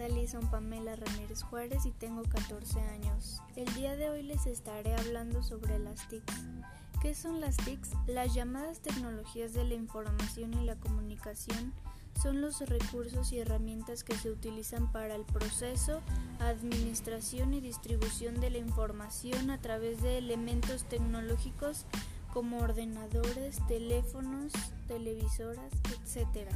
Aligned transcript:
Alison 0.00 0.48
Pamela 0.50 0.96
Ramírez 0.96 1.42
Juárez 1.42 1.86
y 1.86 1.92
tengo 1.92 2.22
14 2.22 2.80
años. 2.80 3.42
El 3.56 3.72
día 3.74 3.96
de 3.96 4.10
hoy 4.10 4.22
les 4.22 4.46
estaré 4.46 4.94
hablando 4.94 5.42
sobre 5.42 5.78
las 5.78 6.06
TICs. 6.08 6.34
¿Qué 7.00 7.14
son 7.14 7.40
las 7.40 7.56
TICs? 7.56 7.90
Las 8.06 8.34
llamadas 8.34 8.80
tecnologías 8.80 9.52
de 9.52 9.64
la 9.64 9.74
información 9.74 10.54
y 10.54 10.64
la 10.64 10.76
comunicación 10.76 11.72
son 12.20 12.40
los 12.40 12.60
recursos 12.60 13.32
y 13.32 13.38
herramientas 13.38 14.02
que 14.02 14.16
se 14.16 14.30
utilizan 14.30 14.90
para 14.90 15.14
el 15.14 15.24
proceso, 15.24 16.00
administración 16.40 17.54
y 17.54 17.60
distribución 17.60 18.40
de 18.40 18.50
la 18.50 18.58
información 18.58 19.50
a 19.50 19.60
través 19.60 20.02
de 20.02 20.18
elementos 20.18 20.84
tecnológicos 20.84 21.86
como 22.32 22.58
ordenadores, 22.58 23.64
teléfonos, 23.68 24.52
televisoras, 24.88 25.72
etc. 25.84 26.50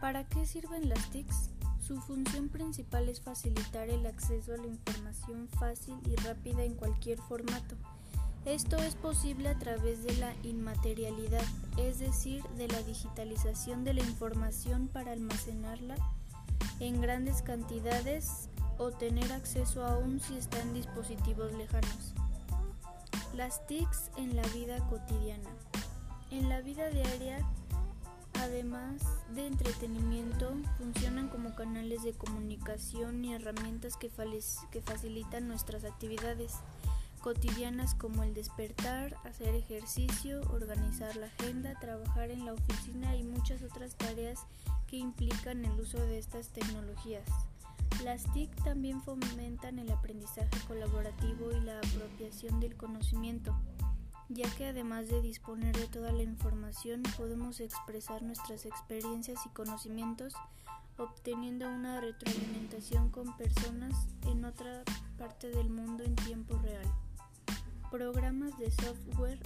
¿Para 0.00 0.24
qué 0.28 0.46
sirven 0.46 0.88
las 0.88 1.10
TICs? 1.10 1.50
Su 1.88 1.98
función 2.02 2.50
principal 2.50 3.08
es 3.08 3.22
facilitar 3.22 3.88
el 3.88 4.04
acceso 4.04 4.52
a 4.52 4.58
la 4.58 4.66
información 4.66 5.48
fácil 5.48 5.94
y 6.04 6.16
rápida 6.16 6.62
en 6.62 6.74
cualquier 6.74 7.18
formato. 7.18 7.76
Esto 8.44 8.76
es 8.76 8.94
posible 8.94 9.48
a 9.48 9.58
través 9.58 10.04
de 10.04 10.14
la 10.18 10.34
inmaterialidad, 10.42 11.42
es 11.78 11.98
decir, 11.98 12.42
de 12.58 12.68
la 12.68 12.82
digitalización 12.82 13.84
de 13.84 13.94
la 13.94 14.02
información 14.02 14.88
para 14.88 15.12
almacenarla 15.12 15.96
en 16.78 17.00
grandes 17.00 17.40
cantidades 17.40 18.50
o 18.76 18.90
tener 18.90 19.32
acceso 19.32 19.82
aún 19.82 20.20
si 20.20 20.36
está 20.36 20.60
en 20.60 20.74
dispositivos 20.74 21.54
lejanos. 21.54 22.12
Las 23.34 23.66
TICs 23.66 24.10
en 24.18 24.36
la 24.36 24.46
vida 24.48 24.86
cotidiana. 24.90 25.48
En 26.30 26.50
la 26.50 26.60
vida 26.60 26.90
diaria, 26.90 27.48
además 28.40 29.02
de 29.34 29.46
entretenimiento, 29.46 30.54
funcionan 30.78 31.28
como 31.28 31.54
canales 31.54 32.02
de 32.02 32.12
comunicación 32.12 33.24
y 33.24 33.34
herramientas 33.34 33.96
que, 33.96 34.10
facilitan 34.10 35.48
nuestras 35.48 35.84
actividades 35.84 36.54
cotidianas 37.20 37.94
como 37.94 38.22
el 38.22 38.34
despertar, 38.34 39.16
hacer 39.24 39.54
ejercicio, 39.54 40.40
organizar 40.52 41.16
la 41.16 41.26
agenda, 41.26 41.78
trabajar 41.80 42.30
en 42.30 42.46
la 42.46 42.54
oficina 42.54 43.16
y 43.16 43.24
muchas 43.24 43.62
otras 43.62 43.96
tareas 43.96 44.40
que 44.86 44.96
implican 44.96 45.64
el 45.64 45.80
uso 45.80 45.98
de 45.98 46.18
estas 46.18 46.48
tecnologías. 46.48 47.28
Las 48.04 48.32
TIC 48.32 48.54
también 48.62 49.02
fomentan 49.02 49.78
el 49.78 49.90
aprendizaje 49.90 50.58
colaborativo 50.66 51.50
y 51.50 51.60
la 51.60 51.78
apropiación 51.78 52.60
del 52.60 52.76
conocimiento, 52.76 53.58
ya 54.28 54.48
que 54.56 54.66
además 54.66 55.08
de 55.08 55.22
disponer 55.22 55.76
de 55.76 55.86
toda 55.86 56.12
la 56.12 56.22
información 56.22 57.02
podemos 57.16 57.60
expresar 57.60 58.22
nuestras 58.22 58.66
experiencias 58.66 59.40
y 59.46 59.48
conocimientos 59.50 60.34
obteniendo 60.98 61.68
una 61.68 62.00
retroalimentación 62.00 63.10
con 63.10 63.36
personas 63.36 63.94
en 64.26 64.44
otra 64.44 64.82
parte 65.16 65.48
del 65.48 65.70
mundo 65.70 66.04
en 66.04 66.16
tiempo 66.16 66.58
real. 66.58 66.86
Programas 67.90 68.58
de 68.58 68.70
software, 68.70 69.38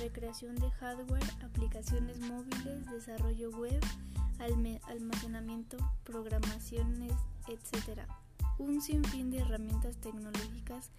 recreación 0.00 0.56
de 0.56 0.70
hardware, 0.72 1.22
aplicaciones 1.44 2.18
móviles, 2.18 2.90
desarrollo 2.90 3.50
web, 3.50 3.80
almacenamiento, 4.88 5.76
programaciones, 6.02 7.12
etc. 7.46 8.00
Un 8.58 8.80
sinfín 8.80 9.30
de 9.30 9.38
herramientas 9.38 9.96
tecnológicas 9.98 10.90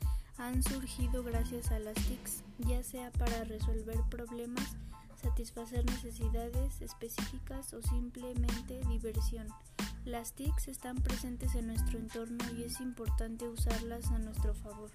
han 0.41 0.63
surgido 0.63 1.23
gracias 1.23 1.71
a 1.71 1.77
las 1.77 1.93
TICs, 1.93 2.43
ya 2.57 2.81
sea 2.83 3.11
para 3.11 3.43
resolver 3.43 4.01
problemas, 4.09 4.75
satisfacer 5.21 5.85
necesidades 5.85 6.81
específicas 6.81 7.73
o 7.73 7.81
simplemente 7.83 8.81
diversión. 8.89 9.47
Las 10.03 10.33
TICs 10.33 10.67
están 10.67 10.97
presentes 10.97 11.53
en 11.53 11.67
nuestro 11.67 11.99
entorno 11.99 12.43
y 12.57 12.63
es 12.63 12.81
importante 12.81 13.47
usarlas 13.47 14.07
a 14.07 14.17
nuestro 14.17 14.55
favor. 14.55 14.89